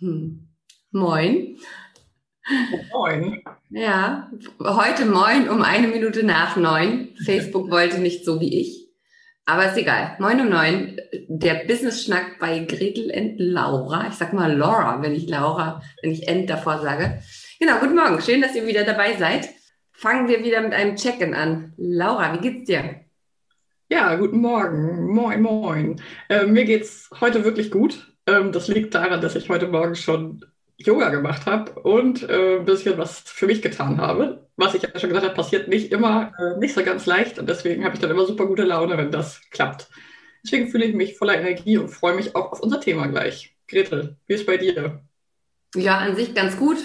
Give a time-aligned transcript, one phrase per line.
[0.00, 0.48] Hm.
[0.90, 1.56] Moin.
[2.92, 3.42] Moin.
[3.70, 7.14] Ja, heute moin um eine Minute nach neun.
[7.24, 8.88] Facebook wollte nicht so wie ich.
[9.46, 10.16] Aber ist egal.
[10.18, 10.98] Moin um neun.
[11.28, 14.08] Der Business-Schnack bei Gretel und Laura.
[14.08, 17.22] Ich sag mal Laura, wenn ich Laura, wenn ich End davor sage.
[17.58, 18.20] Genau, guten Morgen.
[18.20, 19.48] Schön, dass ihr wieder dabei seid.
[19.92, 21.72] Fangen wir wieder mit einem Check-in an.
[21.78, 23.00] Laura, wie geht's dir?
[23.88, 25.14] Ja, guten Morgen.
[25.14, 26.02] Moin, moin.
[26.28, 28.15] Äh, mir geht's heute wirklich gut.
[28.26, 30.44] Ähm, das liegt daran, dass ich heute Morgen schon
[30.78, 34.46] Yoga gemacht habe und äh, ein bisschen was für mich getan habe.
[34.56, 37.48] Was ich ja schon gesagt habe, passiert nicht immer, äh, nicht so ganz leicht und
[37.48, 39.88] deswegen habe ich dann immer super gute Laune, wenn das klappt.
[40.44, 43.56] Deswegen fühle ich mich voller Energie und freue mich auch auf unser Thema gleich.
[43.68, 45.00] Gretel, wie ist bei dir?
[45.74, 46.78] Ja, an sich ganz gut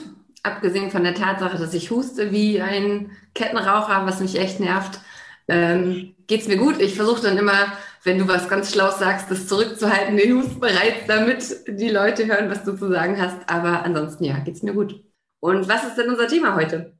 [0.43, 4.99] abgesehen von der Tatsache, dass ich huste wie ein Kettenraucher, was mich echt nervt,
[5.47, 6.81] ähm, geht es mir gut.
[6.81, 11.63] Ich versuche dann immer, wenn du was ganz Schlaues sagst, das zurückzuhalten, den Hustenreiz, damit
[11.67, 13.47] die Leute hören, was du zu sagen hast.
[13.47, 15.03] Aber ansonsten, ja, geht es mir gut.
[15.39, 16.97] Und was ist denn unser Thema heute?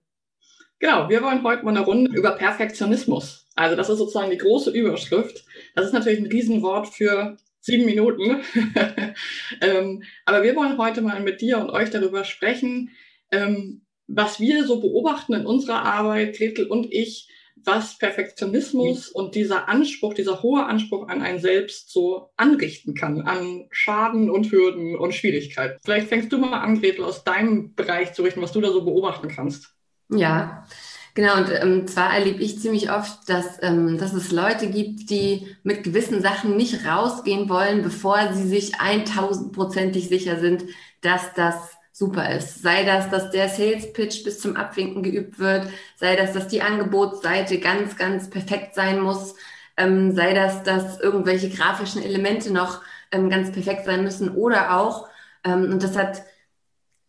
[0.79, 3.47] Genau, wir wollen heute mal eine Runde über Perfektionismus.
[3.55, 5.45] Also das ist sozusagen die große Überschrift.
[5.75, 8.41] Das ist natürlich ein Riesenwort für sieben Minuten.
[9.61, 12.89] ähm, aber wir wollen heute mal mit dir und euch darüber sprechen,
[13.31, 17.29] ähm, was wir so beobachten in unserer Arbeit, Gretel und ich,
[17.65, 23.65] was Perfektionismus und dieser Anspruch, dieser hohe Anspruch an einen selbst so anrichten kann, an
[23.71, 25.79] Schaden und Hürden und Schwierigkeiten.
[25.83, 28.83] Vielleicht fängst du mal an, Gretel, aus deinem Bereich zu richten, was du da so
[28.83, 29.73] beobachten kannst.
[30.09, 30.65] Ja,
[31.13, 31.37] genau.
[31.37, 35.83] Und ähm, zwar erlebe ich ziemlich oft, dass, ähm, dass es Leute gibt, die mit
[35.83, 40.65] gewissen Sachen nicht rausgehen wollen, bevor sie sich eintausendprozentig sicher sind,
[41.01, 41.55] dass das
[41.91, 42.61] super ist.
[42.61, 46.61] Sei das, dass der Sales Pitch bis zum Abwinken geübt wird, sei das, dass die
[46.61, 49.35] Angebotsseite ganz, ganz perfekt sein muss,
[49.77, 52.81] ähm, sei das, dass irgendwelche grafischen Elemente noch
[53.11, 55.07] ähm, ganz perfekt sein müssen oder auch,
[55.43, 56.23] ähm, und das hat,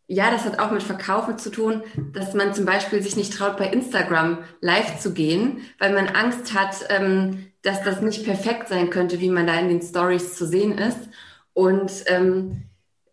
[0.09, 1.83] ja, das hat auch mit Verkaufen zu tun,
[2.13, 6.55] dass man zum Beispiel sich nicht traut, bei Instagram live zu gehen, weil man Angst
[6.55, 10.47] hat, ähm, dass das nicht perfekt sein könnte, wie man da in den Stories zu
[10.47, 10.99] sehen ist.
[11.55, 12.63] Und ähm,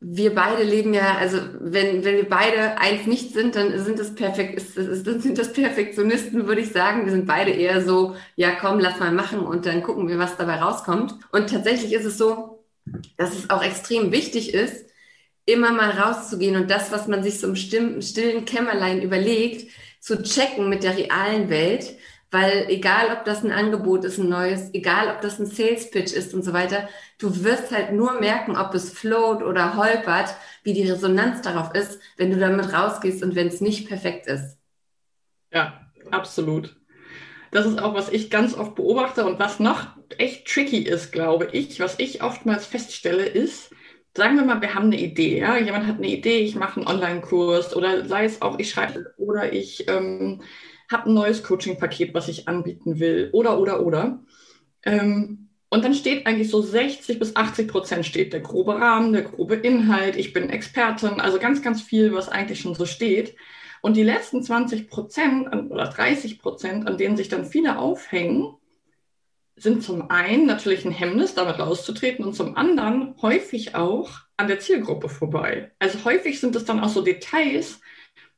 [0.01, 4.15] wir beide leben ja, also wenn, wenn wir beide eins nicht sind, dann sind das
[4.15, 7.05] perfekt, ist, ist, sind das Perfektionisten, würde ich sagen.
[7.05, 10.37] Wir sind beide eher so, ja komm, lass mal machen und dann gucken wir, was
[10.37, 11.15] dabei rauskommt.
[11.31, 12.63] Und tatsächlich ist es so,
[13.17, 14.85] dass es auch extrem wichtig ist,
[15.45, 20.69] immer mal rauszugehen und das, was man sich so im stillen Kämmerlein überlegt, zu checken
[20.69, 21.95] mit der realen Welt
[22.31, 26.13] weil egal, ob das ein Angebot ist, ein neues, egal, ob das ein Sales Pitch
[26.13, 30.73] ist und so weiter, du wirst halt nur merken, ob es float oder holpert, wie
[30.73, 34.57] die Resonanz darauf ist, wenn du damit rausgehst und wenn es nicht perfekt ist.
[35.51, 35.81] Ja,
[36.11, 36.75] absolut.
[37.51, 41.49] Das ist auch, was ich ganz oft beobachte und was noch echt tricky ist, glaube
[41.51, 41.79] ich.
[41.79, 43.71] Was ich oftmals feststelle, ist,
[44.15, 45.39] sagen wir mal, wir haben eine Idee.
[45.39, 45.57] Ja?
[45.57, 49.51] Jemand hat eine Idee, ich mache einen Online-Kurs oder sei es auch, ich schreibe oder
[49.51, 50.41] ich ähm,
[50.91, 54.23] habe ein neues Coaching-Paket, was ich anbieten will oder, oder, oder.
[54.83, 59.21] Ähm, und dann steht eigentlich so 60 bis 80 Prozent steht der grobe Rahmen, der
[59.21, 63.35] grobe Inhalt, ich bin Expertin, also ganz, ganz viel, was eigentlich schon so steht.
[63.81, 68.55] Und die letzten 20 Prozent oder 30 Prozent, an denen sich dann viele aufhängen,
[69.55, 74.59] sind zum einen natürlich ein Hemmnis, damit rauszutreten und zum anderen häufig auch an der
[74.59, 75.71] Zielgruppe vorbei.
[75.79, 77.79] Also häufig sind es dann auch so Details,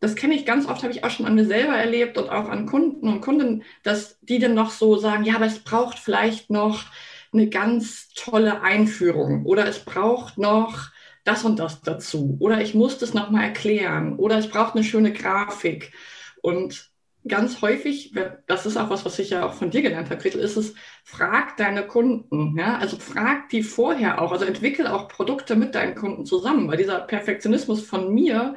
[0.02, 2.50] das kenne ich ganz oft, habe ich auch schon an mir selber erlebt und auch
[2.50, 6.50] an Kunden und Kundinnen, dass die dann noch so sagen, ja, aber es braucht vielleicht
[6.50, 6.86] noch
[7.32, 10.90] eine ganz tolle Einführung oder es braucht noch
[11.24, 15.14] das und das dazu oder ich muss das nochmal erklären oder es braucht eine schöne
[15.14, 15.94] Grafik.
[16.42, 16.92] Und
[17.28, 18.16] ganz häufig,
[18.48, 20.74] das ist auch was, was ich ja auch von dir gelernt habe, Gretel, ist es,
[21.04, 25.94] frag deine Kunden, ja, also frag die vorher auch, also entwickel auch Produkte mit deinen
[25.94, 28.56] Kunden zusammen, weil dieser Perfektionismus von mir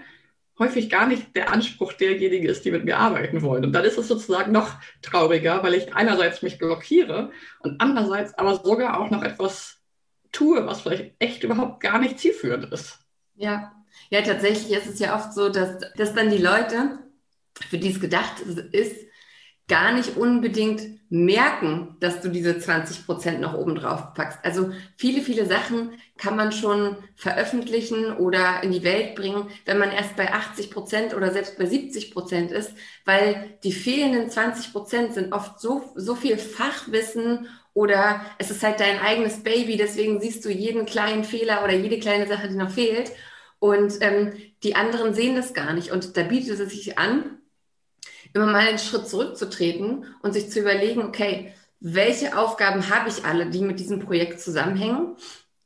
[0.59, 3.65] häufig gar nicht der Anspruch derjenigen ist, die mit mir arbeiten wollen.
[3.65, 7.31] Und dann ist es sozusagen noch trauriger, weil ich einerseits mich blockiere
[7.61, 9.81] und andererseits aber sogar auch noch etwas
[10.33, 12.99] tue, was vielleicht echt überhaupt gar nicht zielführend ist.
[13.35, 13.73] Ja,
[14.11, 16.99] ja, tatsächlich ist es ja oft so, dass, dass dann die Leute,
[17.69, 18.97] für die es gedacht ist,
[19.69, 24.39] gar nicht unbedingt merken, dass du diese 20 Prozent noch oben drauf packst.
[24.43, 29.93] Also viele, viele Sachen kann man schon veröffentlichen oder in die Welt bringen, wenn man
[29.93, 32.73] erst bei 80 Prozent oder selbst bei 70 Prozent ist,
[33.05, 38.81] weil die fehlenden 20 Prozent sind oft so, so viel Fachwissen oder es ist halt
[38.81, 42.71] dein eigenes Baby, deswegen siehst du jeden kleinen Fehler oder jede kleine Sache, die noch
[42.71, 43.13] fehlt.
[43.59, 44.33] Und ähm,
[44.63, 45.91] die anderen sehen das gar nicht.
[45.91, 47.39] Und da bietet es sich an,
[48.35, 53.47] immer mal einen Schritt zurückzutreten und sich zu überlegen, okay, welche Aufgaben habe ich alle,
[53.47, 55.17] die mit diesem Projekt zusammenhängen?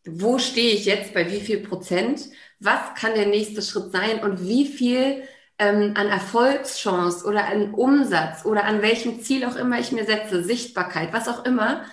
[0.04, 2.28] Wo stehe ich jetzt bei wie viel Prozent?
[2.60, 5.22] Was kann der nächste Schritt sein und wie viel
[5.58, 10.42] ähm, an Erfolgschance oder an Umsatz oder an welchem Ziel auch immer ich mir setze,
[10.44, 11.84] Sichtbarkeit, was auch immer,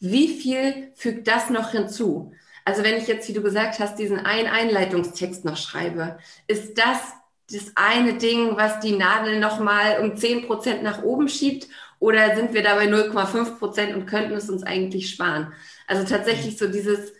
[0.00, 2.32] wie viel fügt das noch hinzu?
[2.64, 6.98] Also wenn ich jetzt, wie du gesagt hast, diesen einen Einleitungstext noch schreibe, ist das
[7.50, 11.68] das eine Ding, was die Nadel nochmal um 10 Prozent nach oben schiebt?
[11.98, 15.52] Oder sind wir dabei 0,5 Prozent und könnten es uns eigentlich sparen?
[15.86, 17.12] Also tatsächlich so dieses,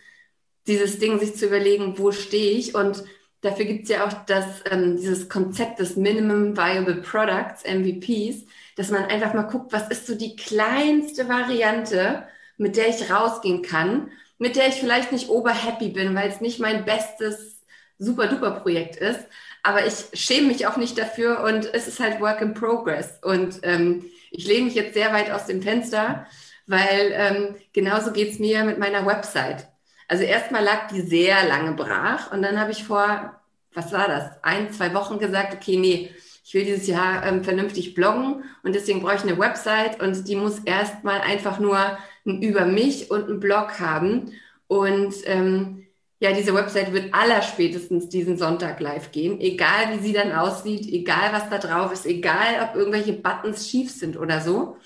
[0.67, 2.75] dieses Ding, sich zu überlegen, wo stehe ich?
[2.75, 3.03] Und
[3.41, 8.91] dafür gibt es ja auch das, ähm, dieses Konzept des Minimum Viable Products, MVPs, dass
[8.91, 12.27] man einfach mal guckt, was ist so die kleinste Variante,
[12.57, 16.59] mit der ich rausgehen kann, mit der ich vielleicht nicht oberhappy bin, weil es nicht
[16.59, 17.61] mein bestes
[17.97, 19.19] super-duper-Projekt ist,
[19.63, 23.19] aber ich schäme mich auch nicht dafür und es ist halt Work in Progress.
[23.21, 26.25] Und ähm, ich lehne mich jetzt sehr weit aus dem Fenster,
[26.67, 29.67] weil ähm, genauso geht es mir mit meiner Website.
[30.07, 33.39] Also erstmal lag die sehr lange brach und dann habe ich vor,
[33.73, 36.11] was war das, ein, zwei Wochen gesagt, okay, nee,
[36.43, 40.35] ich will dieses Jahr ähm, vernünftig bloggen und deswegen brauche ich eine Website und die
[40.35, 41.77] muss erstmal einfach nur
[42.25, 44.31] ein Über mich und einen Blog haben.
[44.67, 45.85] Und ähm,
[46.19, 51.31] ja, diese Website wird allerspätestens diesen Sonntag live gehen, egal wie sie dann aussieht, egal
[51.31, 54.77] was da drauf ist, egal ob irgendwelche Buttons schief sind oder so.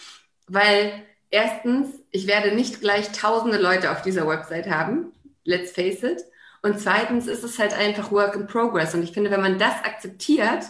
[0.48, 0.92] Weil
[1.32, 5.12] erstens, ich werde nicht gleich tausende Leute auf dieser Website haben,
[5.44, 6.24] let's face it.
[6.62, 8.94] Und zweitens ist es halt einfach Work in Progress.
[8.94, 10.66] Und ich finde, wenn man das akzeptiert,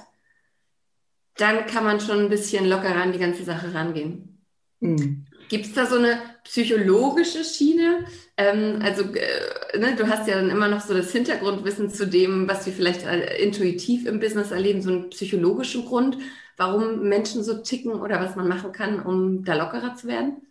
[1.36, 4.42] dann kann man schon ein bisschen lockerer an die ganze Sache rangehen.
[4.80, 5.26] Mhm.
[5.54, 8.06] Gibt es da so eine psychologische Schiene?
[8.38, 12.48] Ähm, also äh, ne, du hast ja dann immer noch so das Hintergrundwissen zu dem,
[12.50, 16.18] was wir vielleicht äh, intuitiv im Business erleben, so einen psychologischen Grund,
[16.58, 20.42] warum Menschen so ticken oder was man machen kann, um da lockerer zu werden?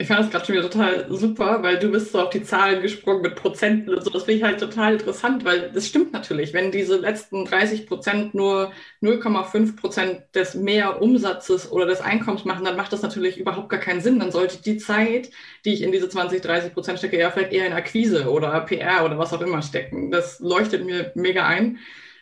[0.00, 2.80] Ich fand das gerade schon wieder total super, weil du bist so auf die Zahlen
[2.80, 4.08] gesprungen mit Prozenten und so.
[4.08, 6.54] Das finde ich halt total interessant, weil das stimmt natürlich.
[6.54, 12.78] Wenn diese letzten 30 Prozent nur 0,5 Prozent des Mehrumsatzes oder des Einkommens machen, dann
[12.78, 14.18] macht das natürlich überhaupt gar keinen Sinn.
[14.18, 15.30] Dann sollte die Zeit,
[15.66, 19.04] die ich in diese 20, 30 Prozent stecke, ja vielleicht eher in Akquise oder PR
[19.04, 20.10] oder was auch immer stecken.
[20.10, 21.78] Das leuchtet mir mega ein.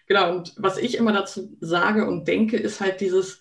[0.08, 0.32] Genau.
[0.32, 3.40] Und was ich immer dazu sage und denke, ist halt dieses,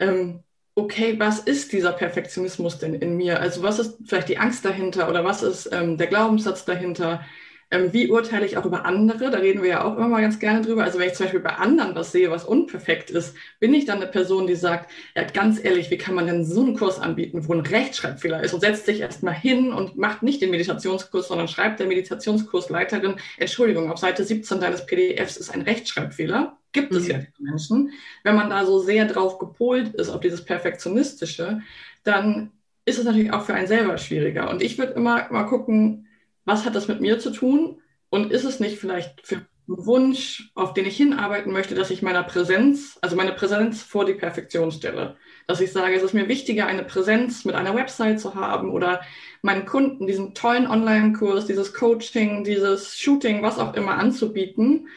[0.00, 0.42] ähm,
[0.76, 3.40] okay, was ist dieser Perfektionismus denn in mir?
[3.40, 7.24] Also was ist vielleicht die Angst dahinter oder was ist ähm, der Glaubenssatz dahinter?
[7.70, 9.30] Ähm, wie urteile ich auch über andere?
[9.30, 10.84] Da reden wir ja auch immer mal ganz gerne drüber.
[10.84, 13.96] Also wenn ich zum Beispiel bei anderen was sehe, was unperfekt ist, bin ich dann
[13.96, 17.48] eine Person, die sagt, ja ganz ehrlich, wie kann man denn so einen Kurs anbieten,
[17.48, 21.48] wo ein Rechtschreibfehler ist und setzt sich erstmal hin und macht nicht den Meditationskurs, sondern
[21.48, 27.10] schreibt der Meditationskursleiterin, Entschuldigung, auf Seite 17 deines PDFs ist ein Rechtschreibfehler gibt es mhm.
[27.10, 27.92] ja diese Menschen.
[28.22, 31.62] Wenn man da so sehr drauf gepolt ist, auf dieses Perfektionistische,
[32.04, 32.52] dann
[32.84, 34.48] ist es natürlich auch für einen selber schwieriger.
[34.48, 36.06] Und ich würde immer mal gucken,
[36.44, 37.80] was hat das mit mir zu tun?
[38.10, 42.02] Und ist es nicht vielleicht für einen Wunsch, auf den ich hinarbeiten möchte, dass ich
[42.02, 45.16] meiner Präsenz, also meine Präsenz vor die Perfektion stelle?
[45.48, 49.00] Dass ich sage, es ist mir wichtiger, eine Präsenz mit einer Website zu haben oder
[49.42, 54.88] meinen Kunden diesen tollen Online-Kurs, dieses Coaching, dieses Shooting, was auch immer anzubieten,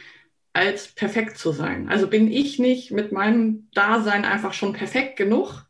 [0.53, 1.89] als perfekt zu sein.
[1.89, 5.65] Also bin ich nicht mit meinem Dasein einfach schon perfekt genug.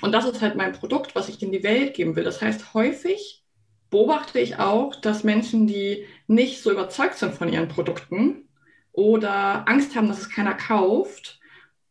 [0.00, 2.24] Und das ist halt mein Produkt, was ich in die Welt geben will.
[2.24, 3.44] Das heißt, häufig
[3.90, 8.48] beobachte ich auch, dass Menschen, die nicht so überzeugt sind von ihren Produkten
[8.92, 11.39] oder Angst haben, dass es keiner kauft,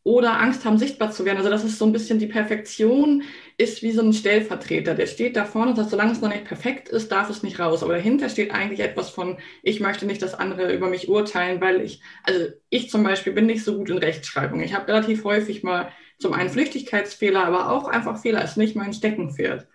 [0.02, 1.38] oder Angst haben, sichtbar zu werden.
[1.38, 3.22] Also das ist so ein bisschen die Perfektion,
[3.58, 4.94] ist wie so ein Stellvertreter.
[4.94, 7.58] Der steht da vorne und sagt, solange es noch nicht perfekt ist, darf es nicht
[7.58, 7.82] raus.
[7.82, 11.82] Aber dahinter steht eigentlich etwas von, ich möchte nicht, dass andere über mich urteilen, weil
[11.82, 14.60] ich, also ich zum Beispiel bin nicht so gut in Rechtschreibung.
[14.62, 18.94] Ich habe relativ häufig mal zum einen Flüchtigkeitsfehler, aber auch einfach Fehler ist nicht mein
[18.94, 19.66] Steckenpferd.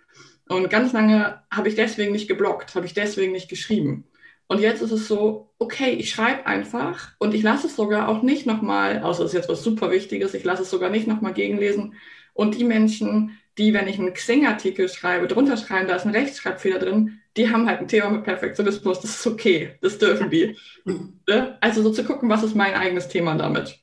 [0.47, 4.05] Und ganz lange habe ich deswegen nicht geblockt, habe ich deswegen nicht geschrieben.
[4.47, 8.21] Und jetzt ist es so, okay, ich schreibe einfach und ich lasse es sogar auch
[8.21, 11.33] nicht nochmal, außer es ist jetzt was super Wichtiges, ich lasse es sogar nicht nochmal
[11.33, 11.95] gegenlesen.
[12.33, 16.79] Und die Menschen, die, wenn ich einen Xing-Artikel schreibe, drunter schreiben, da ist ein Rechtschreibfehler
[16.79, 20.57] drin, die haben halt ein Thema mit Perfektionismus, das ist okay, das dürfen die.
[21.27, 21.57] Ne?
[21.59, 23.79] Also so zu gucken, was ist mein eigenes Thema damit.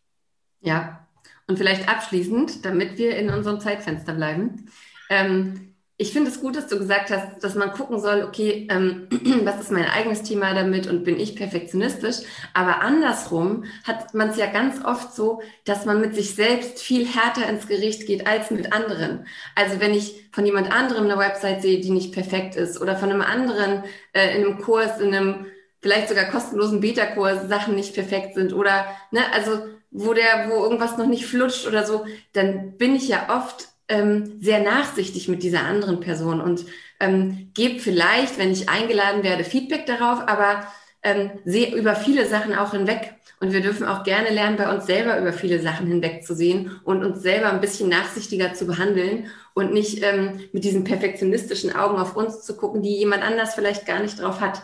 [0.60, 1.08] Ja,
[1.48, 4.70] und vielleicht abschließend, damit wir in unserem Zeitfenster bleiben.
[5.10, 5.71] Ähm,
[6.02, 9.06] ich finde es gut, dass du gesagt hast, dass man gucken soll, okay, ähm,
[9.44, 12.16] was ist mein eigenes Thema damit und bin ich perfektionistisch?
[12.54, 17.06] Aber andersrum hat man es ja ganz oft so, dass man mit sich selbst viel
[17.06, 19.28] härter ins Gericht geht als mit anderen.
[19.54, 23.10] Also wenn ich von jemand anderem eine Website sehe, die nicht perfekt ist oder von
[23.10, 25.46] einem anderen äh, in einem Kurs, in einem
[25.80, 30.96] vielleicht sogar kostenlosen Beta-Kurs Sachen nicht perfekt sind oder, ne, also wo der, wo irgendwas
[30.96, 35.62] noch nicht flutscht oder so, dann bin ich ja oft ähm, sehr nachsichtig mit dieser
[35.62, 36.64] anderen Person und
[36.98, 40.66] ähm, gebe vielleicht, wenn ich eingeladen werde, Feedback darauf, aber
[41.02, 43.14] ähm, sehe über viele Sachen auch hinweg.
[43.40, 47.22] Und wir dürfen auch gerne lernen, bei uns selber über viele Sachen hinwegzusehen und uns
[47.22, 52.42] selber ein bisschen nachsichtiger zu behandeln und nicht ähm, mit diesen perfektionistischen Augen auf uns
[52.42, 54.62] zu gucken, die jemand anders vielleicht gar nicht drauf hat.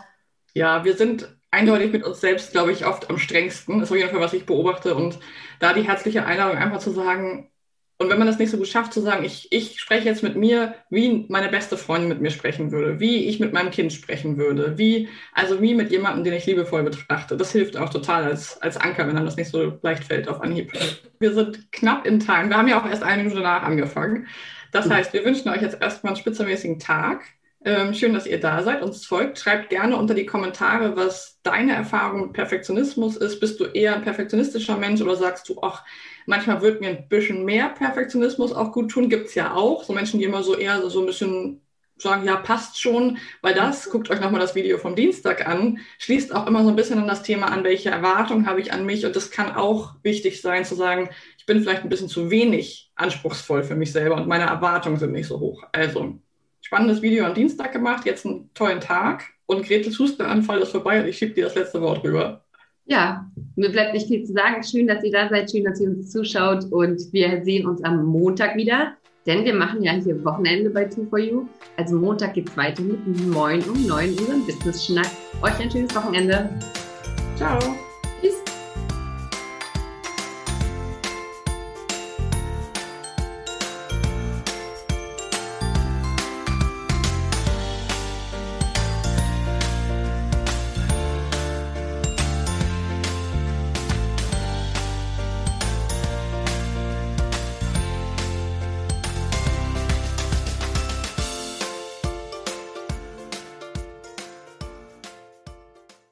[0.53, 3.79] Ja, wir sind eindeutig mit uns selbst, glaube ich, oft am strengsten.
[3.79, 4.95] Das ist auf jeden Fall, was ich beobachte.
[4.95, 5.19] Und
[5.59, 7.49] da die herzliche Einladung einfach zu sagen,
[8.01, 10.37] und wenn man das nicht so gut schafft, zu sagen, ich, ich spreche jetzt mit
[10.37, 14.37] mir, wie meine beste Freundin mit mir sprechen würde, wie ich mit meinem Kind sprechen
[14.37, 17.35] würde, wie, also wie mit jemandem, den ich liebevoll betrachte.
[17.35, 20.39] Das hilft auch total als, als Anker, wenn einem das nicht so leicht fällt auf
[20.39, 20.71] Anhieb.
[21.19, 22.47] Wir sind knapp in Time.
[22.47, 24.27] Wir haben ja auch erst eine Minute nach angefangen.
[24.71, 27.25] Das heißt, wir wünschen euch jetzt erstmal einen spitzenmäßigen Tag.
[27.65, 29.37] Ähm, schön, dass ihr da seid, uns folgt.
[29.39, 33.39] Schreibt gerne unter die Kommentare, was deine Erfahrung mit Perfektionismus ist.
[33.41, 35.83] Bist du eher ein perfektionistischer Mensch oder sagst du, ach,
[36.25, 39.09] manchmal wird mir ein bisschen mehr Perfektionismus auch gut tun?
[39.09, 39.83] Gibt es ja auch.
[39.83, 41.61] So Menschen, die immer so eher so ein bisschen
[42.01, 46.33] sagen, ja, passt schon, weil das, guckt euch nochmal das Video vom Dienstag an, schließt
[46.33, 49.05] auch immer so ein bisschen an das Thema an, welche Erwartungen habe ich an mich.
[49.05, 52.91] Und das kann auch wichtig sein, zu sagen, ich bin vielleicht ein bisschen zu wenig
[52.95, 55.63] anspruchsvoll für mich selber und meine Erwartungen sind nicht so hoch.
[55.73, 56.19] Also,
[56.69, 59.23] spannendes Video am Dienstag gemacht, jetzt einen tollen Tag.
[59.47, 62.43] Und Grete Hustenanfall ist vorbei und ich schiebe dir das letzte Wort rüber.
[62.85, 64.63] Ja, mir bleibt nicht viel zu sagen.
[64.63, 68.05] Schön, dass ihr da seid, schön, dass ihr uns zuschaut und wir sehen uns am
[68.05, 68.93] Montag wieder,
[69.25, 71.31] denn wir machen ja hier Wochenende bei 2
[71.77, 75.09] Also Montag geht es weiter mit Moin um 9 unserem Business-Schnack.
[75.41, 76.51] Euch ein schönes Wochenende.
[77.35, 77.57] Ciao.